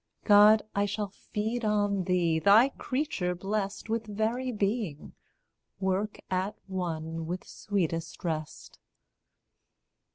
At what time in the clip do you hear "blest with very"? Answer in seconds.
3.35-4.51